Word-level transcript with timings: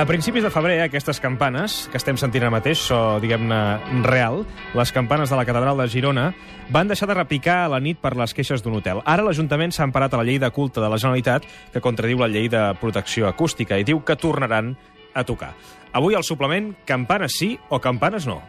A 0.00 0.06
principis 0.06 0.42
de 0.42 0.48
febrer, 0.48 0.78
aquestes 0.80 1.18
campanes, 1.20 1.82
que 1.92 1.98
estem 2.00 2.16
sentint 2.16 2.46
ara 2.46 2.54
mateix, 2.54 2.80
so, 2.88 3.18
diguem-ne, 3.20 3.58
real, 4.06 4.46
les 4.72 4.92
campanes 4.96 5.28
de 5.28 5.36
la 5.36 5.44
catedral 5.44 5.76
de 5.76 5.84
Girona, 5.92 6.30
van 6.72 6.88
deixar 6.88 7.04
de 7.10 7.18
repicar 7.18 7.58
a 7.66 7.68
la 7.68 7.82
nit 7.84 7.98
per 8.00 8.14
les 8.16 8.32
queixes 8.32 8.64
d'un 8.64 8.78
hotel. 8.78 9.02
Ara 9.04 9.26
l'Ajuntament 9.26 9.74
s'ha 9.76 9.84
emparat 9.84 10.16
a 10.16 10.22
la 10.22 10.24
llei 10.24 10.38
de 10.40 10.48
culte 10.56 10.80
de 10.80 10.88
la 10.88 10.96
Generalitat, 10.96 11.44
que 11.74 11.82
contradiu 11.84 12.22
la 12.22 12.30
llei 12.32 12.48
de 12.48 12.62
protecció 12.80 13.28
acústica, 13.28 13.76
i 13.76 13.84
diu 13.84 14.00
que 14.00 14.16
tornaran 14.16 14.72
a 15.12 15.26
tocar. 15.28 15.52
Avui 15.92 16.16
al 16.16 16.24
suplement, 16.24 16.72
campanes 16.88 17.36
sí 17.36 17.58
o 17.68 17.82
campanes 17.84 18.24
no. 18.24 18.40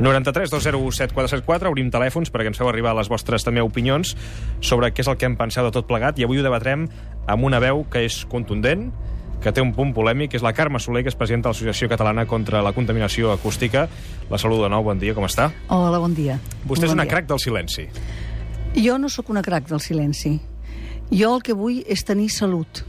93 0.00 0.50
207 0.50 1.14
474, 1.14 1.70
obrim 1.70 1.92
telèfons 1.92 2.34
perquè 2.34 2.50
ens 2.50 2.58
feu 2.58 2.66
arribar 2.72 2.96
les 2.98 3.12
vostres 3.12 3.46
també 3.46 3.62
opinions 3.62 4.16
sobre 4.58 4.90
què 4.90 5.04
és 5.04 5.12
el 5.12 5.20
que 5.20 5.30
hem 5.30 5.38
pensat 5.38 5.68
de 5.68 5.74
tot 5.76 5.86
plegat 5.86 6.18
i 6.18 6.26
avui 6.26 6.40
ho 6.40 6.46
debatrem 6.46 6.88
amb 7.30 7.46
una 7.46 7.60
veu 7.62 7.84
que 7.92 8.02
és 8.08 8.24
contundent, 8.32 8.88
que 9.40 9.52
té 9.56 9.62
un 9.64 9.72
punt 9.72 9.94
polèmic, 9.96 10.32
que 10.32 10.38
és 10.38 10.44
la 10.44 10.52
Carme 10.52 10.78
Soler, 10.82 11.02
que 11.04 11.10
és 11.12 11.16
presidenta 11.16 11.48
de 11.48 11.54
l'Associació 11.54 11.88
Catalana 11.88 12.26
contra 12.28 12.60
la 12.62 12.74
Contaminació 12.76 13.32
Acústica. 13.32 13.86
La 14.30 14.38
saludo 14.38 14.66
de 14.66 14.70
nou, 14.72 14.84
bon 14.84 15.00
dia, 15.00 15.14
com 15.16 15.24
està? 15.24 15.48
Hola, 15.72 15.98
bon 16.02 16.14
dia. 16.14 16.36
Vostè 16.66 16.84
bon 16.84 16.90
és 16.90 16.96
una 16.98 17.06
dia. 17.08 17.14
crac 17.14 17.28
del 17.30 17.40
silenci. 17.40 17.88
Jo 18.76 18.98
no 19.00 19.08
sóc 19.08 19.32
una 19.32 19.42
crac 19.42 19.66
del 19.70 19.80
silenci. 19.80 20.36
Jo 21.10 21.34
el 21.36 21.42
que 21.42 21.56
vull 21.56 21.80
és 21.88 22.04
tenir 22.06 22.28
salut. 22.30 22.84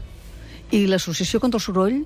I 0.70 0.84
l'Associació 0.86 1.40
contra 1.40 1.58
el 1.58 1.64
Soroll, 1.64 2.02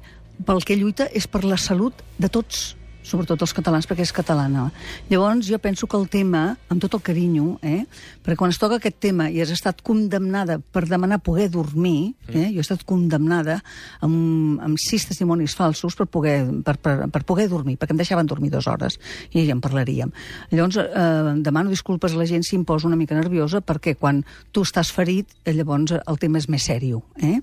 pel 0.46 0.64
que 0.64 0.76
lluita, 0.78 1.10
és 1.12 1.26
per 1.26 1.44
la 1.44 1.58
salut 1.58 2.02
de 2.18 2.30
tots 2.30 2.76
sobretot 3.06 3.42
els 3.44 3.54
catalans, 3.54 3.86
perquè 3.86 4.04
és 4.06 4.12
catalana. 4.14 4.66
Llavors, 5.10 5.46
jo 5.48 5.58
penso 5.62 5.86
que 5.86 5.98
el 5.98 6.08
tema, 6.10 6.56
amb 6.72 6.82
tot 6.82 6.96
el 6.98 7.02
carinyo, 7.06 7.56
eh, 7.62 7.84
perquè 8.24 8.36
quan 8.40 8.50
es 8.50 8.58
toca 8.58 8.80
aquest 8.80 8.98
tema 9.00 9.28
i 9.30 9.40
has 9.40 9.52
estat 9.54 9.82
condemnada 9.86 10.58
per 10.58 10.86
demanar 10.90 11.20
poder 11.22 11.48
dormir, 11.50 12.14
eh, 12.28 12.50
jo 12.52 12.60
he 12.60 12.66
estat 12.66 12.84
condemnada 12.84 13.60
amb, 14.00 14.60
amb 14.60 14.80
sis 14.80 15.06
testimonis 15.06 15.54
falsos 15.54 15.94
per 15.96 16.08
poder, 16.10 16.38
per, 16.66 16.76
per, 16.82 16.96
per 17.12 17.22
poder 17.24 17.48
dormir, 17.48 17.76
perquè 17.78 17.94
em 17.94 18.02
deixaven 18.02 18.26
dormir 18.26 18.50
dues 18.50 18.66
hores, 18.66 18.98
i 19.30 19.46
ja 19.46 19.54
en 19.54 19.62
parlaríem. 19.62 20.12
Llavors, 20.50 20.80
eh, 20.82 21.34
demano 21.46 21.70
disculpes 21.70 22.14
a 22.14 22.20
la 22.20 22.26
gent 22.26 22.44
si 22.44 22.56
em 22.56 22.64
poso 22.64 22.88
una 22.88 22.98
mica 22.98 23.14
nerviosa, 23.14 23.62
perquè 23.62 23.96
quan 23.96 24.24
tu 24.52 24.66
estàs 24.66 24.90
ferit, 24.92 25.30
eh, 25.44 25.54
llavors 25.54 25.94
el 25.96 26.18
tema 26.18 26.38
és 26.38 26.48
més 26.48 26.66
sèrio. 26.66 27.02
Eh? 27.22 27.38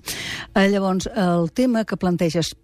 Eh, 0.54 0.68
llavors, 0.68 1.08
el 1.08 1.50
tema 1.52 1.84
que 1.84 1.96
planteges 1.96 2.54
mm, 2.54 2.63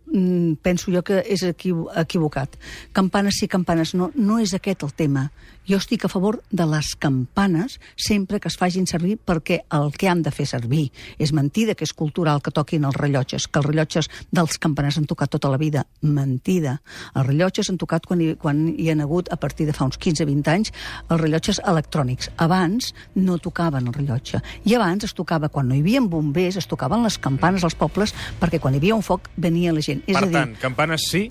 penso 0.62 0.90
jo 0.90 1.02
que 1.06 1.20
és 1.22 1.42
equiv 1.46 1.86
equivocat. 2.00 2.56
Campanes 2.92 3.38
sí, 3.40 3.48
campanes 3.48 3.94
no. 3.94 4.10
No 4.14 4.40
és 4.42 4.54
aquest 4.56 4.82
el 4.86 4.94
tema. 4.94 5.28
Jo 5.70 5.78
estic 5.78 6.02
a 6.02 6.08
favor 6.10 6.40
de 6.50 6.64
les 6.66 6.96
campanes 6.98 7.76
sempre 7.94 8.40
que 8.40 8.48
es 8.50 8.56
facin 8.58 8.88
servir 8.90 9.20
perquè 9.22 9.60
el 9.70 9.92
que 9.94 10.08
han 10.10 10.24
de 10.26 10.32
fer 10.34 10.48
servir. 10.50 10.88
És 11.14 11.30
mentida 11.30 11.76
que 11.78 11.86
és 11.86 11.92
cultural 11.94 12.42
que 12.42 12.50
toquin 12.50 12.88
els 12.88 12.96
rellotges, 12.98 13.46
que 13.46 13.62
els 13.62 13.68
rellotges 13.68 14.08
dels 14.34 14.58
campaners 14.58 14.98
han 14.98 15.06
tocat 15.06 15.30
tota 15.30 15.52
la 15.52 15.60
vida. 15.62 15.84
Mentida. 16.02 16.80
Els 17.14 17.28
rellotges 17.28 17.70
han 17.70 17.78
tocat 17.78 18.02
quan 18.02 18.18
hi, 18.18 18.32
quan 18.34 18.66
hi 18.74 18.90
han 18.90 19.04
hagut, 19.04 19.30
a 19.30 19.38
partir 19.38 19.68
de 19.68 19.76
fa 19.76 19.86
uns 19.86 20.00
15-20 20.02 20.50
anys, 20.50 20.74
els 21.06 21.22
rellotges 21.22 21.62
electrònics. 21.62 22.32
Abans 22.42 22.90
no 23.14 23.38
tocaven 23.38 23.86
el 23.86 23.94
rellotge. 23.94 24.42
I 24.66 24.74
abans 24.74 25.06
es 25.06 25.14
tocava, 25.14 25.54
quan 25.54 25.70
no 25.70 25.78
hi 25.78 25.84
havia 25.84 26.02
bombers, 26.02 26.58
es 26.58 26.66
tocaven 26.66 27.06
les 27.06 27.20
campanes 27.22 27.62
als 27.62 27.78
pobles 27.78 28.16
perquè 28.42 28.58
quan 28.58 28.74
hi 28.74 28.82
havia 28.82 28.98
un 28.98 29.06
foc 29.06 29.30
venia 29.38 29.70
la 29.70 29.86
gent. 29.86 30.02
És 30.08 30.18
per 30.18 30.26
a 30.26 30.32
dir, 30.32 30.40
tant, 30.40 30.58
campanes 30.66 31.06
sí 31.12 31.28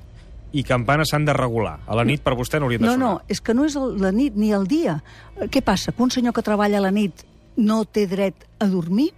i 0.51 0.63
campanes 0.63 1.11
s'han 1.11 1.25
de 1.25 1.33
regular. 1.33 1.79
A 1.87 1.97
la 1.97 2.05
nit 2.07 2.23
per 2.25 2.33
vostè 2.37 2.59
no 2.59 2.67
haurien 2.67 2.81
de 2.81 2.87
no, 2.87 2.93
sonar. 2.93 3.09
no, 3.09 3.21
és 3.29 3.41
que 3.41 3.53
no 3.53 3.65
és 3.65 3.75
la 3.75 4.11
nit 4.15 4.35
ni 4.35 4.51
el 4.55 4.67
dia. 4.67 4.99
Què 5.37 5.61
passa? 5.65 5.93
Que 5.93 6.03
un 6.03 6.11
senyor 6.11 6.33
que 6.33 6.45
treballa 6.45 6.79
a 6.79 6.85
la 6.87 6.91
nit 6.95 7.25
no 7.57 7.83
té 7.85 8.07
dret 8.07 8.47
a 8.59 8.67
dormir? 8.71 9.11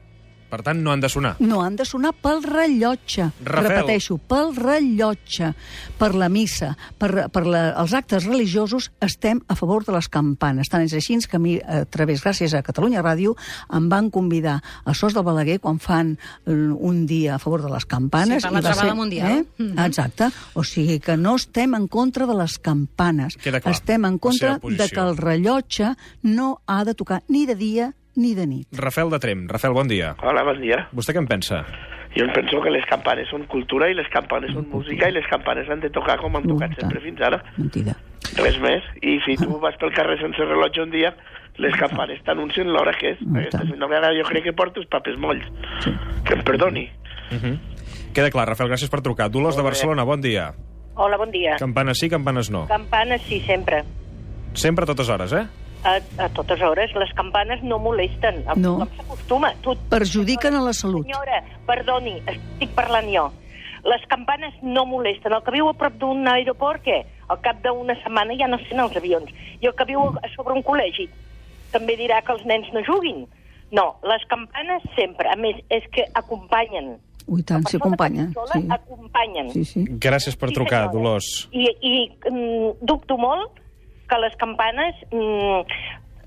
Per 0.51 0.59
tant, 0.65 0.81
no 0.83 0.91
han 0.91 0.99
de 0.99 1.07
sonar. 1.09 1.37
No, 1.39 1.61
han 1.63 1.77
de 1.79 1.85
sonar 1.87 2.11
pel 2.19 2.41
rellotge. 2.43 3.29
Rafael. 3.45 3.69
Repeteixo, 3.69 4.17
pel 4.27 4.51
rellotge, 4.57 5.53
per 5.97 6.11
la 6.19 6.27
missa, 6.29 6.73
per, 6.99 7.29
per 7.31 7.45
la, 7.47 7.61
els 7.79 7.93
actes 7.95 8.25
religiosos, 8.27 8.89
estem 8.99 9.39
a 9.47 9.55
favor 9.55 9.85
de 9.87 9.95
les 9.95 10.09
campanes. 10.11 10.67
Tant 10.69 10.83
és 10.83 10.93
així 10.97 11.17
que 11.27 11.37
a 11.37 11.41
mi, 11.41 11.57
a 11.59 11.85
través, 11.85 12.21
gràcies 12.23 12.53
a 12.55 12.61
Catalunya 12.67 13.01
Ràdio, 13.03 13.33
em 13.73 13.87
van 13.91 14.09
convidar 14.11 14.57
a 14.83 14.93
Sos 14.97 15.15
del 15.15 15.23
Balaguer 15.27 15.59
quan 15.63 15.79
fan 15.79 16.17
un 16.45 17.05
dia 17.07 17.35
a 17.35 17.39
favor 17.39 17.63
de 17.63 17.71
les 17.71 17.85
campanes. 17.85 18.41
Sí, 18.41 18.47
per 18.47 18.53
la 18.53 18.61
Trobada 18.61 18.89
ser- 18.89 18.95
Mundial. 18.95 19.31
Eh? 19.31 19.45
Mhm. 19.57 19.79
Exacte. 19.85 20.29
O 20.53 20.63
sigui 20.63 20.99
que 20.99 21.15
no 21.17 21.35
estem 21.35 21.75
en 21.75 21.87
contra 21.87 22.25
de 22.27 22.35
les 22.35 22.59
campanes. 22.59 23.37
Queda 23.37 23.61
clar, 23.61 23.73
Estem 23.73 24.05
en 24.05 24.17
contra 24.19 24.57
de 24.59 24.89
que 24.89 24.99
el 24.99 25.15
rellotge 25.17 25.95
no 26.23 26.61
ha 26.67 26.83
de 26.85 26.93
tocar 26.93 27.23
ni 27.27 27.45
de 27.45 27.55
dia 27.55 27.93
ni 28.15 28.33
de 28.35 28.45
nit. 28.47 28.67
Rafael 28.77 29.09
de 29.09 29.19
Trem. 29.19 29.47
Rafael, 29.47 29.73
bon 29.73 29.87
dia. 29.87 30.15
Hola, 30.21 30.43
bon 30.43 30.59
dia. 30.61 30.87
Vostè 30.91 31.13
què 31.15 31.21
en 31.23 31.27
pensa? 31.29 31.63
Jo 32.15 32.25
em 32.25 32.33
penso 32.35 32.59
que 32.59 32.71
les 32.73 32.83
campanes 32.89 33.29
són 33.31 33.45
cultura 33.47 33.87
i 33.87 33.95
les 33.95 34.07
campanes 34.11 34.51
són 34.51 34.65
música 34.71 35.07
i 35.07 35.13
les 35.15 35.27
campanes 35.31 35.69
han 35.71 35.79
de 35.79 35.89
tocar 35.89 36.17
com 36.19 36.35
han 36.35 36.43
tocat 36.43 36.73
sempre 36.79 36.99
fins 36.99 37.21
ara. 37.23 37.39
Mentida. 37.57 37.95
Res 38.35 38.57
més. 38.59 38.83
I 39.01 39.19
si 39.25 39.37
tu 39.39 39.55
vas 39.63 39.77
pel 39.79 39.93
carrer 39.95 40.17
sense 40.19 40.43
rellotge 40.43 40.83
un 40.83 40.91
dia, 40.91 41.13
les 41.63 41.75
campanes 41.79 42.19
t'anuncien 42.27 42.67
l'hora 42.67 42.91
que 42.99 43.13
és. 43.13 43.21
Mm, 43.23 43.37
Aquesta 43.45 43.63
una 43.77 43.87
vegada 43.87 44.11
jo 44.17 44.27
crec 44.27 44.43
que 44.49 44.53
porto 44.53 44.83
els 44.83 44.89
papers 44.91 45.17
molls. 45.19 45.47
Sí. 45.85 45.93
Que 46.27 46.35
em 46.35 46.43
perdoni. 46.43 46.89
Queda 48.11 48.27
clar, 48.29 48.49
Rafael, 48.49 48.69
gràcies 48.73 48.91
per 48.91 48.99
trucar. 48.99 49.29
Dolors 49.31 49.55
de 49.55 49.63
Molt 49.63 49.69
bé. 49.71 49.71
Barcelona, 49.71 50.03
bon 50.03 50.19
dia. 50.19 50.51
Hola, 50.99 51.15
bon 51.17 51.31
dia. 51.31 51.55
Campanes 51.59 51.99
sí, 52.03 52.09
campanes 52.11 52.51
no. 52.51 52.65
Campanes 52.67 53.21
sí, 53.23 53.39
sempre. 53.47 53.85
Sempre 54.53 54.83
a 54.83 54.87
totes 54.91 55.07
hores, 55.07 55.31
eh? 55.31 55.45
A, 55.83 55.95
a 56.21 56.29
totes 56.29 56.61
hores. 56.61 56.91
Les 56.95 57.11
campanes 57.17 57.63
no 57.63 57.79
molesten. 57.79 58.43
No. 58.55 58.75
Com 58.79 58.89
s'acostuma. 58.97 59.53
Tu, 59.65 59.73
Perjudiquen 59.89 60.53
a 60.55 60.61
la 60.61 60.73
salut. 60.73 61.05
Senyora, 61.07 61.39
perdoni, 61.65 62.19
estic 62.27 62.75
parlant 62.77 63.09
jo. 63.09 63.31
Les 63.83 64.03
campanes 64.07 64.53
no 64.61 64.85
molesten. 64.85 65.33
El 65.33 65.41
que 65.41 65.51
viu 65.55 65.67
a 65.71 65.73
prop 65.73 65.93
d'un 65.97 66.27
aeroport, 66.29 66.83
què? 66.85 66.99
Al 67.33 67.39
cap 67.41 67.63
d'una 67.65 67.95
setmana 68.03 68.35
ja 68.37 68.47
no 68.51 68.59
sent 68.67 68.79
els 68.83 68.95
avions. 68.99 69.31
I 69.61 69.65
el 69.71 69.73
que 69.73 69.85
viu 69.89 70.03
a 70.21 70.29
sobre 70.35 70.53
un 70.53 70.61
col·legi 70.61 71.07
també 71.71 71.95
dirà 71.97 72.21
que 72.21 72.33
els 72.35 72.43
nens 72.45 72.67
no 72.75 72.83
juguin. 72.85 73.25
No, 73.71 73.95
les 74.03 74.21
campanes 74.29 74.83
sempre. 74.97 75.29
A 75.31 75.37
més, 75.39 75.55
és 75.71 75.85
que 75.95 76.03
acompanyen. 76.13 76.97
Ui, 77.31 77.41
tant, 77.47 77.63
s'hi 77.69 77.77
acompanya. 77.77 78.27
Persona 78.35 78.61
Sí. 78.61 78.67
acompanyen. 78.75 79.49
sí, 79.53 79.63
sí. 79.65 79.85
Gràcies 79.97 80.35
per 80.37 80.49
Sí, 80.49 80.55
trucar, 80.55 80.89
senyora. 80.89 80.91
Dolors. 80.91 81.47
I, 81.53 81.69
i 81.81 82.11
mm, 82.29 82.81
dubto 82.81 83.17
molt 83.17 83.57
que 84.11 84.19
les 84.19 84.35
campanes 84.41 84.99
mm, 85.09 85.61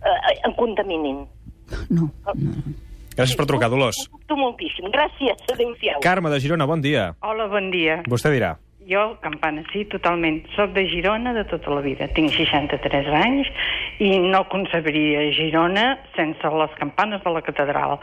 eh, 0.00 0.34
en 0.48 0.56
contaminin. 0.56 1.22
No, 1.92 2.08
no. 2.24 2.40
Gràcies 3.14 3.36
per 3.38 3.46
trucar, 3.46 3.68
Dolors. 3.70 4.00
Ho 4.10 4.36
moltíssim. 4.40 4.88
Gràcies. 4.90 5.44
Adéu-siau. 5.52 6.00
Carme 6.02 6.32
de 6.32 6.40
Girona, 6.42 6.66
bon 6.66 6.82
dia. 6.82 7.12
Hola, 7.22 7.46
bon 7.52 7.70
dia. 7.70 8.00
Vostè 8.10 8.32
dirà. 8.34 8.56
Jo, 8.86 9.16
campana, 9.24 9.62
sí, 9.72 9.86
totalment. 9.88 10.42
Soc 10.52 10.74
de 10.76 10.84
Girona 10.90 11.32
de 11.32 11.44
tota 11.48 11.72
la 11.72 11.80
vida. 11.80 12.08
Tinc 12.12 12.34
63 12.36 13.08
anys 13.16 13.48
i 14.04 14.18
no 14.20 14.42
concebiria 14.52 15.22
Girona 15.32 15.94
sense 16.16 16.50
les 16.60 16.74
campanes 16.80 17.24
de 17.24 17.32
la 17.32 17.40
catedral. 17.46 17.96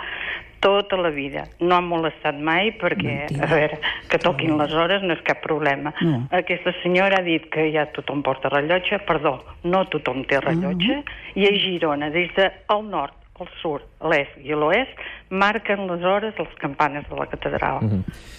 Tota 0.61 0.97
la 0.97 1.09
vida. 1.13 1.45
No 1.61 1.75
ha 1.77 1.81
molestat 1.85 2.37
mai 2.37 2.71
perquè, 2.81 3.13
Mentida. 3.27 3.45
a 3.45 3.49
veure, 3.53 3.79
que 4.09 4.19
toquin 4.21 4.57
les 4.57 4.73
hores 4.73 5.05
no 5.05 5.13
és 5.13 5.23
cap 5.25 5.41
problema. 5.45 5.93
No. 6.01 6.23
Aquesta 6.37 6.73
senyora 6.81 7.21
ha 7.21 7.25
dit 7.25 7.45
que 7.53 7.69
ja 7.73 7.87
tothom 7.93 8.21
porta 8.25 8.49
rellotge. 8.49 9.01
Perdó, 9.05 9.37
no 9.63 9.85
tothom 9.93 10.25
té 10.29 10.41
rellotge. 10.41 11.01
I 11.37 11.49
a 11.49 11.55
Girona, 11.61 12.09
des 12.13 12.33
del 12.37 12.85
nord, 12.89 13.17
el 13.41 13.49
sud, 13.61 13.85
l'est 14.05 14.37
i 14.45 14.53
l'oest, 14.53 15.01
marquen 15.31 15.87
les 15.87 16.03
hores 16.03 16.35
les 16.37 16.55
campanes 16.59 17.07
de 17.09 17.15
la 17.15 17.25
catedral. 17.31 17.79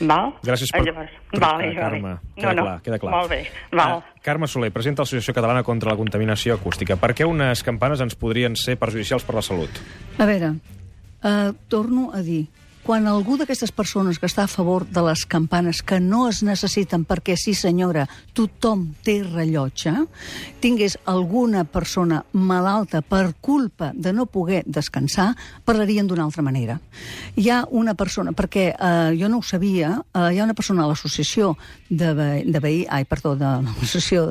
Val? 0.00 0.34
Gràcies 0.44 0.70
per 0.70 0.82
Llavors, 0.84 1.10
trucar, 1.32 1.48
vale, 1.56 1.74
Carme. 1.74 2.00
vale. 2.02 2.18
Queda 2.36 2.52
no, 2.52 2.54
no. 2.54 2.62
clar, 2.66 2.82
queda 2.84 2.98
clar. 3.00 3.14
Molt 3.16 3.30
bé, 3.32 3.40
val. 3.72 3.94
Ah, 3.98 4.20
Carme 4.22 4.46
Soler, 4.46 4.70
presenta 4.70 5.02
l'Associació 5.02 5.34
Catalana 5.34 5.64
contra 5.64 5.90
la 5.90 5.96
Contaminació 5.96 6.54
Acústica. 6.54 6.96
Per 7.00 7.14
què 7.16 7.26
unes 7.26 7.64
campanes 7.64 8.04
ens 8.04 8.14
podrien 8.14 8.54
ser 8.60 8.76
perjudicials 8.78 9.24
per 9.24 9.34
la 9.40 9.42
salut? 9.42 9.80
A 10.18 10.28
veure, 10.28 10.52
eh, 11.24 11.52
torno 11.68 12.10
a 12.12 12.20
dir, 12.20 12.44
quan 12.82 13.06
algú 13.06 13.36
d'aquestes 13.38 13.70
persones 13.70 14.18
que 14.18 14.26
està 14.26 14.44
a 14.44 14.50
favor 14.50 14.84
de 14.90 15.02
les 15.06 15.24
campanes 15.30 15.82
que 15.86 16.00
no 16.02 16.26
es 16.28 16.42
necessiten 16.42 17.04
perquè, 17.06 17.36
sí 17.38 17.54
senyora, 17.54 18.08
tothom 18.34 18.88
té 19.06 19.20
rellotge, 19.22 19.92
tingués 20.62 20.98
alguna 21.06 21.62
persona 21.64 22.22
malalta 22.32 23.02
per 23.02 23.34
culpa 23.40 23.92
de 23.94 24.12
no 24.12 24.26
poder 24.26 24.62
descansar, 24.66 25.32
parlarien 25.64 26.10
d'una 26.10 26.26
altra 26.26 26.42
manera. 26.42 26.80
Hi 27.36 27.48
ha 27.50 27.62
una 27.70 27.94
persona, 27.94 28.34
perquè 28.34 28.68
eh, 28.72 29.14
jo 29.18 29.30
no 29.30 29.38
ho 29.38 29.46
sabia, 29.46 29.94
eh, 30.12 30.28
hi 30.34 30.40
ha 30.40 30.46
una 30.48 30.58
persona 30.58 30.82
a 30.82 30.90
l'associació 30.90 31.54
de, 31.88 32.14
ve, 32.18 32.30
de 32.46 32.62
veí, 32.62 32.84
ai, 32.90 33.04
perdó, 33.06 33.36
de 33.38 33.58
l'associació 33.62 34.26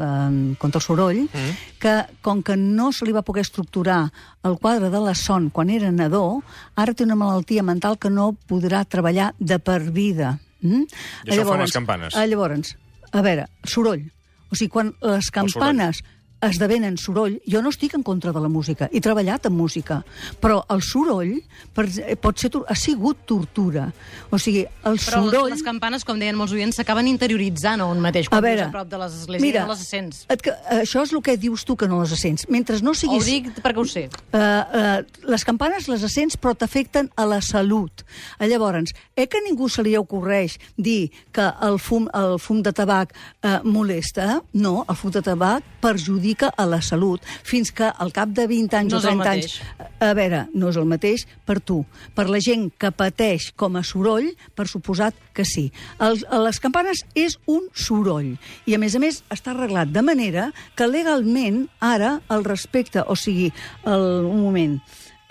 contra 0.60 0.80
el 0.80 0.86
soroll, 0.86 1.24
mm. 1.28 1.71
Que 1.82 1.96
com 2.22 2.44
que 2.46 2.56
no 2.56 2.92
se 2.94 3.08
li 3.08 3.16
va 3.16 3.26
poder 3.26 3.44
estructurar 3.44 4.12
el 4.48 4.58
quadre 4.62 4.92
de 4.94 5.02
la 5.02 5.16
son 5.18 5.50
quan 5.50 5.74
era 5.74 5.90
nadó, 5.92 6.42
ara 6.78 6.94
té 6.94 7.04
una 7.08 7.18
malaltia 7.18 7.66
mental 7.66 7.98
que 7.98 8.14
no 8.14 8.32
podrà 8.48 8.86
treballar 8.86 9.34
de 9.40 9.58
per 9.60 9.82
vida. 9.90 10.38
Mm? 10.62 10.86
I 11.26 11.34
això 11.34 11.48
fan 11.50 11.66
les 11.66 11.76
campanes. 11.76 12.16
Eh, 12.16 12.28
llavors, 12.30 12.76
a 13.12 13.26
veure, 13.26 13.50
soroll. 13.66 14.06
O 14.52 14.58
sigui, 14.58 14.70
quan 14.72 14.94
les 15.02 15.32
campanes 15.34 16.04
esdevenen 16.42 16.98
soroll, 16.98 17.40
jo 17.48 17.62
no 17.62 17.70
estic 17.70 17.94
en 17.96 18.04
contra 18.04 18.32
de 18.34 18.42
la 18.42 18.50
música, 18.50 18.90
he 18.92 19.02
treballat 19.02 19.46
en 19.46 19.54
música, 19.54 20.02
però 20.42 20.62
el 20.74 20.82
soroll 20.82 21.36
per, 21.76 21.86
eh, 22.02 22.16
pot 22.20 22.40
ser, 22.42 22.50
ha 22.68 22.76
sigut 22.76 23.26
tortura. 23.30 23.92
O 24.32 24.40
sigui, 24.42 24.66
el 24.84 24.98
Però 24.98 25.22
soroll... 25.22 25.52
les 25.52 25.62
campanes, 25.64 26.04
com 26.08 26.20
deien 26.20 26.36
molts 26.36 26.54
oients, 26.56 26.76
s'acaben 26.76 27.08
interioritzant 27.08 27.82
a 27.84 27.88
un 27.92 28.02
mateix 28.02 28.30
quan 28.30 28.42
A 28.42 28.46
veure, 28.46 28.66
a 28.70 28.72
prop 28.74 28.90
de 28.90 28.98
l'església 28.98 29.52
i 29.52 29.54
no 29.60 29.68
les 29.70 29.84
sents. 29.88 30.26
et, 30.30 30.42
que, 30.42 30.56
això 30.82 31.04
és 31.06 31.14
el 31.14 31.22
que 31.22 31.38
dius 31.38 31.66
tu 31.68 31.76
que 31.76 31.88
no 31.88 32.02
les 32.02 32.16
sents. 32.20 32.48
Mentre 32.50 32.80
no 32.82 32.96
Ho 32.96 32.98
siguis... 32.98 33.26
dic 33.26 33.52
perquè 33.62 33.78
ho 33.78 33.86
sé. 33.86 34.08
Uh, 34.34 34.40
uh, 34.40 35.30
les 35.30 35.46
campanes 35.46 35.88
les 35.92 36.06
sents 36.12 36.38
però 36.38 36.56
t'afecten 36.58 37.12
a 37.16 37.26
la 37.30 37.42
salut. 37.42 38.04
Uh, 38.40 38.48
llavors, 38.48 38.96
eh 39.16 39.28
que 39.28 39.42
ningú 39.46 39.70
se 39.70 39.84
li 39.84 39.96
ocorreix 39.98 40.58
dir 40.78 41.12
que 41.32 41.46
el 41.62 41.78
fum, 41.80 42.08
el 42.14 42.40
fum 42.40 42.62
de 42.64 42.74
tabac 42.74 43.14
uh, 43.44 43.60
molesta? 43.64 44.42
No, 44.54 44.86
el 44.90 44.96
fum 44.96 45.12
de 45.12 45.22
tabac 45.22 45.64
perjudica 45.82 46.31
a 46.40 46.66
la 46.70 46.82
salut 46.86 47.26
fins 47.48 47.72
que 47.76 47.90
al 47.92 48.14
cap 48.16 48.32
de 48.36 48.48
20 48.50 48.78
anys 48.80 48.94
No 48.94 49.00
o 49.00 49.02
és 49.02 49.08
el 49.10 49.22
30 49.22 49.32
anys... 49.32 49.58
A 50.02 50.12
veure, 50.18 50.46
no 50.58 50.72
és 50.72 50.80
el 50.82 50.88
mateix 50.90 51.28
per 51.46 51.60
tu. 51.62 51.82
Per 52.18 52.26
la 52.30 52.40
gent 52.42 52.70
que 52.82 52.90
pateix 52.96 53.52
com 53.58 53.78
a 53.78 53.84
soroll, 53.86 54.32
per 54.58 54.66
suposat 54.70 55.18
que 55.38 55.46
sí. 55.46 55.68
El, 56.02 56.24
les 56.46 56.60
campanes 56.64 57.04
és 57.14 57.38
un 57.46 57.68
soroll. 57.78 58.34
I, 58.66 58.76
a 58.76 58.82
més 58.82 58.98
a 58.98 59.04
més, 59.04 59.22
està 59.34 59.54
arreglat 59.54 59.94
de 59.94 60.02
manera 60.06 60.50
que 60.76 60.90
legalment, 60.90 61.68
ara, 61.80 62.18
el 62.34 62.46
respecte, 62.48 63.06
o 63.06 63.18
sigui, 63.20 63.52
el, 63.86 64.08
un 64.26 64.46
moment... 64.48 64.78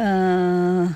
Uh, 0.01 0.89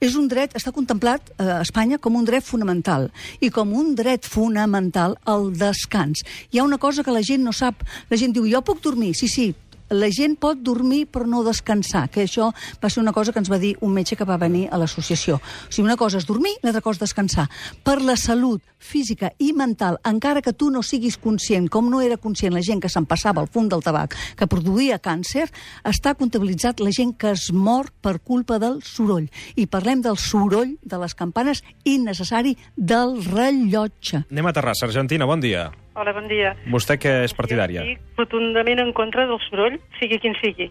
és 0.00 0.16
un 0.18 0.28
dret, 0.30 0.54
està 0.58 0.72
contemplat 0.74 1.32
eh, 1.36 1.44
a 1.58 1.60
Espanya 1.64 1.98
com 2.02 2.16
un 2.18 2.26
dret 2.28 2.44
fonamental 2.46 3.10
i 3.40 3.50
com 3.50 3.74
un 3.76 3.94
dret 3.98 4.26
fonamental 4.28 5.16
el 5.28 5.50
descans. 5.58 6.24
Hi 6.50 6.60
ha 6.60 6.66
una 6.66 6.78
cosa 6.78 7.04
que 7.04 7.14
la 7.14 7.24
gent 7.26 7.44
no 7.44 7.54
sap. 7.56 7.84
La 8.10 8.18
gent 8.20 8.34
diu, 8.36 8.46
jo 8.50 8.62
puc 8.66 8.82
dormir? 8.84 9.14
Sí, 9.18 9.28
sí, 9.28 9.50
la 9.90 10.08
gent 10.10 10.36
pot 10.40 10.58
dormir 10.58 11.06
però 11.12 11.26
no 11.28 11.42
descansar, 11.46 12.06
que 12.10 12.24
això 12.26 12.50
va 12.82 12.90
ser 12.90 13.02
una 13.02 13.12
cosa 13.12 13.32
que 13.32 13.40
ens 13.42 13.50
va 13.50 13.58
dir 13.62 13.76
un 13.80 13.92
metge 13.94 14.16
que 14.16 14.26
va 14.26 14.38
venir 14.40 14.66
a 14.70 14.78
l'associació. 14.80 15.38
O 15.38 15.70
sigui, 15.70 15.86
una 15.86 15.96
cosa 15.96 16.18
és 16.18 16.26
dormir, 16.26 16.56
l'altra 16.62 16.82
cosa 16.82 16.98
és 16.98 17.06
descansar. 17.06 17.46
Per 17.84 18.00
la 18.02 18.16
salut 18.16 18.62
física 18.78 19.32
i 19.38 19.52
mental, 19.56 20.00
encara 20.04 20.42
que 20.42 20.52
tu 20.52 20.70
no 20.70 20.82
siguis 20.82 21.16
conscient, 21.18 21.68
com 21.70 21.90
no 21.90 22.02
era 22.02 22.16
conscient 22.16 22.54
la 22.54 22.64
gent 22.64 22.82
que 22.82 22.90
se'n 22.92 23.06
passava 23.06 23.42
al 23.42 23.50
fum 23.52 23.70
del 23.70 23.84
tabac, 23.84 24.16
que 24.36 24.50
produïa 24.50 24.98
càncer, 25.02 25.48
està 25.84 26.14
comptabilitzat 26.18 26.80
la 26.80 26.92
gent 26.94 27.16
que 27.16 27.32
es 27.34 27.50
mor 27.52 27.90
per 28.02 28.18
culpa 28.20 28.60
del 28.62 28.82
soroll. 28.82 29.30
I 29.56 29.66
parlem 29.70 30.02
del 30.04 30.18
soroll 30.20 30.76
de 30.82 31.00
les 31.02 31.14
campanes 31.14 31.62
innecessari 31.84 32.56
del 32.76 33.18
rellotge. 33.24 34.26
Anem 34.30 34.52
a 34.52 34.56
Terrassa, 34.56 34.86
Argentina, 34.90 35.26
bon 35.26 35.42
dia. 35.42 35.70
Hola, 35.96 36.12
bon 36.12 36.26
dia. 36.28 36.50
Vostè 36.68 36.98
que 37.00 37.12
és 37.24 37.32
partidària? 37.32 37.80
Jo 37.80 37.94
estic 37.94 38.18
rotundament 38.20 38.82
en 38.82 38.90
contra 38.92 39.24
del 39.28 39.38
soroll, 39.48 39.78
sigui 39.98 40.18
quin 40.20 40.34
sigui. 40.42 40.66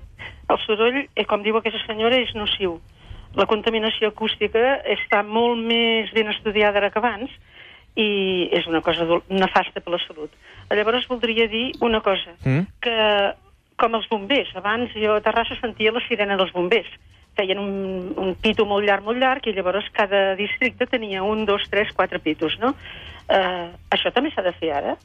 El 0.54 0.60
soroll, 0.68 1.00
eh, 1.16 1.25
com 1.25 1.42
diu 1.42 1.57
aquesta 1.57 1.81
senyora, 1.88 2.19
és 2.22 2.36
nociu. 2.38 2.77
La 3.36 3.48
contaminació 3.50 4.12
acústica 4.13 4.77
està 4.86 5.24
molt 5.25 5.57
més 5.66 6.12
ben 6.13 6.30
estudiada 6.30 6.77
ara 6.77 6.92
que 6.94 7.01
abans 7.01 7.31
i 7.98 8.50
és 8.54 8.68
una 8.68 8.81
cosa 8.86 9.07
nefasta 9.30 9.81
per 9.81 9.92
la 9.95 10.00
salut. 10.06 10.30
Llavors 10.69 11.07
voldria 11.10 11.48
dir 11.48 11.71
una 11.81 12.01
cosa, 12.01 12.36
Mm? 12.45 12.68
que 12.80 13.33
com 13.78 13.95
els 13.95 14.07
bombers, 14.07 14.54
abans 14.56 14.94
jo 14.94 15.16
a 15.16 15.21
Terrassa 15.21 15.57
sentia 15.60 15.92
la 15.92 16.06
sirena 16.07 16.38
dels 16.38 16.54
bombers. 16.54 16.88
Feien 17.36 17.60
un, 17.60 18.13
un 18.16 18.36
pito 18.36 18.66
molt 18.66 18.86
llarg, 18.86 19.04
molt 19.04 19.18
llarg, 19.19 19.48
i 19.48 19.54
llavors 19.54 19.89
cada 19.92 20.36
districte 20.36 20.86
tenia 20.88 21.24
un, 21.24 21.45
dos, 21.45 21.63
tres, 21.69 21.92
quatre 21.92 22.19
pitos, 22.19 22.57
no? 22.60 22.75
Eh, 23.28 23.68
això 23.89 24.13
també 24.13 24.31
s'ha 24.31 24.42
de 24.45 24.54
fer 24.54 24.71
ara? 24.71 24.95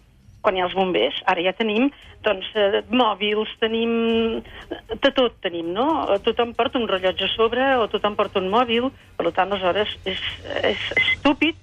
Quan 0.41 0.57
hi 0.57 0.63
ha 0.63 0.67
els 0.69 0.75
bombers. 0.75 1.17
Ara 1.29 1.43
ja 1.45 1.53
tenim 1.57 1.91
doncs, 2.25 2.47
eh, 2.57 2.83
mòbils, 2.91 3.53
tenim... 3.61 4.43
De 4.91 5.11
tot 5.17 5.39
tenim, 5.45 5.73
no? 5.73 5.87
Tothom 6.25 6.55
porta 6.59 6.79
un 6.81 6.89
rellotge 6.89 7.25
a 7.29 7.33
sobre 7.35 7.65
o 7.81 7.89
tothom 7.93 8.17
porta 8.17 8.41
un 8.41 8.49
mòbil. 8.53 8.91
Per 9.17 9.33
tant, 9.33 9.53
aleshores, 9.53 9.97
és, 10.05 10.21
és 10.63 10.87
estúpid 10.97 11.57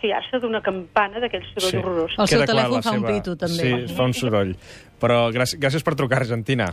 fiar-se 0.00 0.38
d'una 0.38 0.60
campana 0.62 1.18
d'aquell 1.18 1.42
soroll 1.50 1.70
Sí. 1.70 1.76
horrorós. 1.80 2.12
El 2.18 2.28
seu 2.28 2.40
Queda 2.40 2.52
telèfon 2.52 2.82
fa 2.86 2.92
un 2.94 3.06
pito, 3.08 3.36
també. 3.36 3.62
Sí, 3.88 3.94
fa 3.96 4.04
un 4.06 4.12
soroll. 4.14 4.52
Però 5.02 5.24
gràcies, 5.34 5.58
gràcies 5.58 5.82
per 5.82 5.96
trucar, 5.98 6.20
Argentina. 6.22 6.68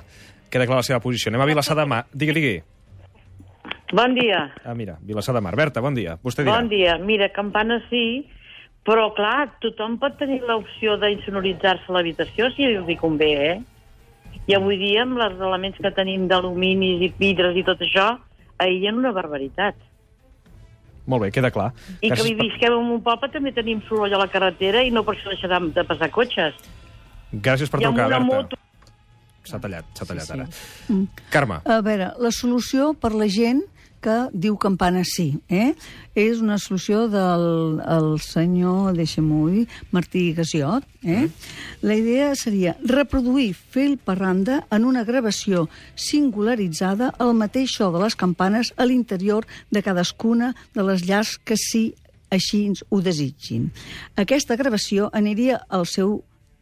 Queda 0.50 0.68
clar 0.70 0.78
la 0.78 0.86
seva 0.86 1.00
posició. 1.02 1.32
Anem 1.32 1.42
a 1.42 1.48
Vilassar 1.50 1.76
de 1.78 1.86
Mar. 1.90 2.04
Digui, 2.14 2.34
digui. 2.38 2.60
Bon 3.94 4.14
dia. 4.14 4.44
Ah, 4.64 4.76
mira, 4.78 4.98
Vilassar 5.02 5.34
de 5.34 5.42
Mar. 5.42 5.56
Berta, 5.58 5.82
bon 5.82 5.96
dia. 5.98 6.20
Vostè 6.22 6.44
dirà. 6.44 6.60
Bon 6.60 6.70
dia. 6.70 6.98
Mira, 7.02 7.30
campana 7.34 7.80
sí, 7.90 8.28
però 8.86 9.10
clar, 9.16 9.50
tothom 9.62 9.98
pot 10.02 10.16
tenir 10.18 10.40
l'opció 10.48 10.96
d'insonoritzar-se 11.02 11.92
l'habitació 11.94 12.50
si 12.56 12.68
li 12.88 12.96
convé, 12.98 13.32
eh? 13.52 13.60
I 14.50 14.56
avui 14.58 14.78
dia, 14.82 15.04
amb 15.04 15.20
els 15.22 15.40
elements 15.42 15.78
que 15.78 15.92
tenim 15.94 16.28
d'aluminis 16.30 17.04
i 17.06 17.14
vidres 17.20 17.56
i 17.60 17.64
tot 17.68 17.82
això, 17.86 18.08
aïllen 18.58 18.98
una 18.98 19.12
barbaritat. 19.14 19.76
Molt 21.10 21.24
bé, 21.26 21.32
queda 21.34 21.50
clar. 21.54 21.72
I 22.02 22.10
que 22.10 22.16
Gràcies 22.16 22.36
per- 22.38 22.46
visquem 22.46 22.74
en 22.76 22.90
un 22.96 23.02
poble 23.06 23.30
també 23.34 23.52
tenim 23.54 23.82
soroll 23.88 24.14
a 24.14 24.20
la 24.22 24.28
carretera 24.30 24.84
i 24.86 24.92
no 24.94 25.04
per 25.06 25.16
això 25.16 25.32
deixarà 25.34 25.60
de 25.74 25.84
passar 25.90 26.10
cotxes. 26.14 26.54
Gràcies 27.32 27.70
per 27.70 27.80
trucar, 27.82 28.08
Berta. 28.10 28.20
moto... 28.26 28.58
S'ha 29.50 29.58
tallat, 29.62 29.86
s'ha 29.98 30.06
tallat 30.06 30.26
Sí, 30.28 30.34
sí. 30.34 30.94
ara. 30.94 31.26
Carme, 31.34 31.60
A 31.66 31.80
veure, 31.82 32.12
la 32.22 32.32
solució 32.32 32.94
per 32.94 33.14
la 33.18 33.26
gent 33.30 33.62
que 34.02 34.16
diu 34.34 34.58
campana 34.58 35.04
sí, 35.08 35.40
eh? 35.50 35.74
és 36.16 36.42
una 36.44 36.58
solució 36.60 37.06
del 37.12 37.80
el 37.84 38.10
senyor, 38.24 38.94
deixem-ho 38.98 39.46
dir, 39.52 39.66
Martí 39.92 40.30
Gasiot. 40.38 40.86
Eh? 41.04 41.28
La 41.82 41.96
idea 41.96 42.34
seria 42.36 42.76
reproduir 42.84 43.54
fil 43.54 43.98
per 43.98 44.18
randa 44.20 44.64
en 44.76 44.86
una 44.86 45.06
gravació 45.08 45.68
singularitzada 45.96 47.14
el 47.24 47.36
mateix 47.40 47.78
so 47.78 47.92
de 47.94 48.04
les 48.04 48.18
campanes 48.20 48.74
a 48.78 48.88
l'interior 48.88 49.48
de 49.72 49.84
cadascuna 49.84 50.54
de 50.76 50.86
les 50.88 51.06
llars 51.08 51.38
que 51.40 51.58
sí 51.60 51.90
així 52.30 52.68
ho 52.90 53.02
desitgin. 53.02 53.70
Aquesta 54.16 54.58
gravació 54.60 55.10
aniria 55.14 55.64
al 55.70 55.88
seu 55.90 56.20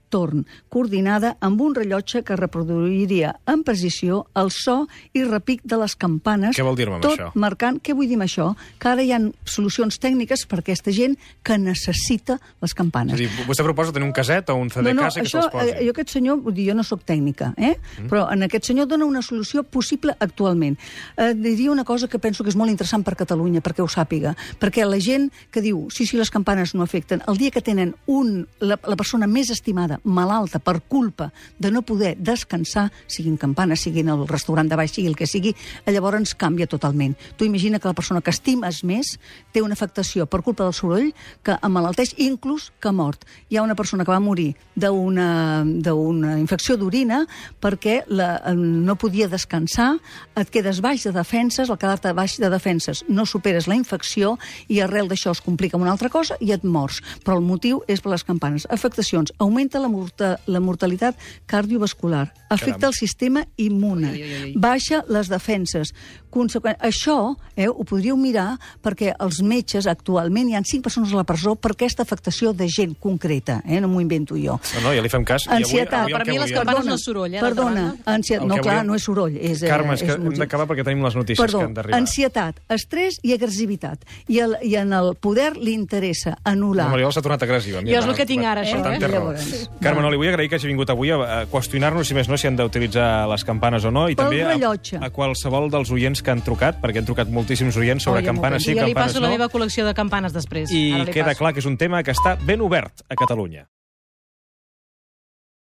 torn, 0.09 0.45
coordinada 0.69 1.36
amb 1.42 1.62
un 1.62 1.75
rellotge 1.75 2.24
que 2.24 2.36
reproduiria 2.39 3.36
en 3.48 3.63
precisió 3.68 4.25
el 4.36 4.51
so 4.51 4.88
i 5.13 5.24
repic 5.24 5.62
de 5.63 5.77
les 5.81 5.95
campanes. 5.95 6.56
Què 6.57 6.63
vol 6.65 6.77
dir-me 6.80 6.95
amb 7.00 7.04
tot 7.04 7.18
això? 7.18 7.31
marcant, 7.36 7.80
què 7.83 7.94
vull 7.95 8.07
dir 8.07 8.15
amb 8.19 8.27
això? 8.27 8.50
Que 8.80 8.89
ara 8.89 9.04
hi 9.04 9.12
ha 9.12 9.19
solucions 9.45 10.00
tècniques 10.00 10.45
per 10.48 10.59
a 10.59 10.63
aquesta 10.65 10.92
gent 10.92 11.18
que 11.44 11.57
necessita 11.57 12.39
les 12.62 12.71
és 12.71 12.74
campanes. 12.77 13.13
a 13.13 13.18
dir, 13.18 13.30
vostè 13.48 13.63
proposa 13.63 13.94
tenir 13.94 14.07
un 14.07 14.13
caset 14.13 14.50
o 14.50 14.56
un 14.56 14.69
CD 14.69 14.89
No, 14.89 14.94
no, 14.94 15.01
casa 15.07 15.21
que 15.21 15.27
això, 15.27 15.42
se'ls 15.42 15.51
posi. 15.54 15.69
eh, 15.71 15.86
jo 15.86 15.92
aquest 15.92 16.09
senyor, 16.09 16.42
vull 16.42 16.54
dir, 16.54 16.69
jo 16.69 16.75
no 16.75 16.83
sóc 16.83 17.04
tècnica, 17.04 17.54
eh? 17.57 17.77
Mm. 18.00 18.07
però 18.09 18.31
en 18.31 18.44
aquest 18.44 18.65
senyor 18.65 18.88
dona 18.88 19.06
una 19.06 19.21
solució 19.21 19.63
possible 19.63 20.15
actualment. 20.19 20.77
Eh, 21.18 21.33
diria 21.33 21.71
una 21.71 21.83
cosa 21.83 22.07
que 22.07 22.19
penso 22.19 22.44
que 22.44 22.50
és 22.50 22.56
molt 22.56 22.71
interessant 22.71 23.04
per 23.04 23.15
Catalunya, 23.15 23.62
perquè 23.62 23.81
ho 23.83 23.88
sàpiga, 23.88 24.36
perquè 24.59 24.86
la 24.86 25.00
gent 25.00 25.31
que 25.51 25.62
diu, 25.62 25.88
sí, 25.89 26.06
sí, 26.06 26.18
les 26.18 26.30
campanes 26.30 26.75
no 26.75 26.83
afecten, 26.83 27.21
el 27.28 27.37
dia 27.37 27.52
que 27.52 27.61
tenen 27.61 27.95
un, 28.06 28.47
la, 28.59 28.80
la 28.85 28.95
persona 28.95 29.28
més 29.28 29.49
estimada, 29.49 29.96
malalta, 30.04 30.59
per 30.59 30.81
culpa 30.87 31.31
de 31.59 31.71
no 31.71 31.81
poder 31.81 32.16
descansar, 32.18 32.92
siguin 33.07 33.37
campanes, 33.37 33.81
siguin 33.81 34.09
el 34.13 34.27
restaurant 34.27 34.69
de 34.69 34.77
baix, 34.80 34.94
sigui 34.94 35.09
el 35.09 35.18
que 35.18 35.27
sigui, 35.27 35.56
llavors 35.85 36.18
ens 36.18 36.35
canvia 36.35 36.68
totalment. 36.68 37.16
Tu 37.37 37.45
imagina 37.45 37.80
que 37.80 37.87
la 37.87 37.97
persona 37.97 38.21
que 38.21 38.31
estimes 38.31 38.83
més 38.83 39.18
té 39.51 39.61
una 39.61 39.77
afectació 39.77 40.27
per 40.27 40.44
culpa 40.45 40.63
del 40.68 40.75
soroll 40.75 41.11
que 41.44 41.57
emmalalteix, 41.63 42.16
inclús 42.23 42.71
que 42.80 42.92
mort. 42.92 43.25
Hi 43.49 43.57
ha 43.57 43.66
una 43.66 43.75
persona 43.75 44.06
que 44.06 44.13
va 44.13 44.21
morir 44.23 44.54
d'una 44.75 46.37
infecció 46.37 46.77
d'orina 46.77 47.23
perquè 47.61 48.04
la, 48.07 48.42
eh, 48.45 48.56
no 48.56 48.95
podia 48.95 49.27
descansar, 49.27 49.97
et 50.37 50.49
quedes 50.54 50.81
baix 50.81 51.04
de 51.04 51.13
defenses, 51.16 51.69
al 51.69 51.80
quedar-te 51.81 52.13
baix 52.13 52.37
de 52.37 52.49
defenses 52.54 53.04
no 53.07 53.25
superes 53.25 53.68
la 53.68 53.75
infecció 53.75 54.35
i 54.68 54.80
arrel 54.83 55.09
d'això 55.09 55.33
es 55.33 55.42
complica 55.42 55.77
una 55.77 55.92
altra 55.92 56.09
cosa 56.09 56.37
i 56.39 56.51
et 56.56 56.63
mors. 56.63 57.01
Però 57.23 57.37
el 57.37 57.45
motiu 57.45 57.81
és 57.87 58.01
per 58.04 58.11
les 58.13 58.25
campanes. 58.27 58.68
Afectacions. 58.69 59.33
Augmenta 59.39 59.80
la, 59.80 59.86
morta, 59.87 60.37
la 60.47 60.59
mortalitat 60.59 61.15
cardiovascular. 61.45 62.33
Afecta 62.49 62.77
Caram. 62.79 62.89
el 62.89 62.94
sistema 62.94 63.45
immune. 63.57 64.11
Ui, 64.11 64.21
ui, 64.23 64.33
ui, 64.33 64.44
ui. 64.51 64.53
Baixa 64.56 65.03
les 65.09 65.27
defenses. 65.29 65.94
Conseqüent... 66.29 66.75
Això 66.83 67.35
eh, 67.56 67.67
ho 67.67 67.83
podríeu 67.87 68.15
mirar 68.19 68.57
perquè 68.83 69.13
els 69.19 69.41
metges 69.41 69.87
actualment 69.89 70.49
hi 70.51 70.56
han 70.59 70.65
cinc 70.67 70.83
persones 70.85 71.11
a 71.13 71.17
la 71.19 71.23
presó 71.27 71.56
per 71.56 71.71
aquesta 71.73 72.03
afectació 72.06 72.53
de 72.53 72.67
gent 72.71 72.94
concreta. 73.03 73.61
Eh? 73.65 73.81
No 73.81 73.89
m'ho 73.91 73.99
invento 74.03 74.37
jo. 74.39 74.59
No, 74.75 74.83
no, 74.85 74.94
ja 74.95 75.01
li 75.03 75.09
fem 75.11 75.25
cas. 75.27 75.47
I 75.47 75.49
avui- 75.49 75.63
Ansietat. 75.63 75.99
avui 76.06 76.13
Per 76.13 76.23
que 76.23 76.31
mi 76.31 76.39
les 76.39 76.51
campanes 76.56 76.85
no 76.85 76.95
és 76.95 77.03
soroll, 77.03 77.33
eh, 77.33 77.41
Perdona, 77.41 77.85
ansiet... 78.06 78.41
No, 78.47 78.56
que 78.56 78.61
clar, 78.67 78.85
no 78.85 78.95
és 78.95 79.03
soroll. 79.03 79.35
És, 79.37 79.63
eh, 79.63 79.67
Carme, 79.71 79.95
és 79.95 80.03
que 80.03 80.11
és 80.13 80.15
hem 80.15 80.23
motiu. 80.29 80.39
d'acabar 80.44 80.67
perquè 80.67 80.85
tenim 80.87 81.03
les 81.03 81.15
notícies 81.15 81.41
Perdó, 81.44 81.59
que 81.59 81.65
han 81.65 81.73
d'arribar. 81.73 81.99
ansietat, 81.99 82.61
estrès 82.69 83.19
i 83.23 83.33
agressivitat. 83.33 84.06
I, 84.27 84.39
el, 84.45 84.56
I 84.63 84.75
en 84.75 84.94
el 84.94 85.15
poder 85.19 85.56
li 85.57 85.73
interessa 85.73 86.37
anul·lar... 86.45 86.85
La 86.87 86.95
Mariola 86.95 87.11
s'ha 87.15 87.21
tornat 87.25 87.44
agressiva. 87.44 87.81
Jo 87.81 87.97
és 87.99 88.06
el 88.06 88.15
que 88.15 88.25
tinc 88.29 88.45
ara, 88.45 88.61
Per 88.61 88.69
això, 88.69 88.83
tant, 88.83 88.94
eh? 88.95 88.99
té 88.99 89.07
raó. 89.07 89.33
Carme, 89.81 90.01
no, 90.01 90.09
li 90.09 90.17
vull 90.17 90.29
agrair 90.31 90.49
que 90.49 90.57
hagi 90.57 90.67
vingut 90.67 90.89
avui 90.89 91.11
a, 91.13 91.45
qüestionar-nos, 91.51 92.07
si 92.09 92.15
més 92.17 92.29
no, 92.29 92.37
si 92.37 92.47
han 92.49 92.57
d'utilitzar 92.57 93.27
les 93.29 93.43
campanes 93.47 93.85
o 93.85 93.91
no, 93.93 94.07
i 94.09 94.15
Pel 94.17 94.25
també 94.25 94.41
a, 94.43 94.49
rellotge. 94.55 94.99
a 95.03 95.09
qualsevol 95.13 95.69
dels 95.73 95.91
oients 95.93 96.23
que 96.23 96.33
han 96.33 96.41
trucat, 96.41 96.81
perquè 96.81 97.03
han 97.03 97.07
trucat 97.09 97.29
moltíssims 97.29 97.77
oients 97.77 98.03
sobre 98.03 98.21
Oh, 98.21 98.25
ja 98.25 98.33
m'ho 98.33 98.41
campanes 98.41 98.63
sí, 98.65 98.73
jo 98.73 98.81
li 98.81 98.93
campanes 98.93 99.13
passo 99.13 99.21
no, 99.21 99.27
la 99.29 99.33
meva 99.37 99.49
col·lecció 99.53 99.85
de 99.85 99.93
campanes 99.93 100.33
després. 100.33 100.71
i 100.71 100.89
queda 101.13 101.31
passo. 101.31 101.43
clar 101.43 101.53
que 101.53 101.59
és 101.61 101.69
un 101.69 101.77
tema 101.77 102.01
que 102.03 102.11
està 102.11 102.37
ben 102.41 102.61
obert 102.61 103.05
a 103.07 103.15
Catalunya. 103.15 103.67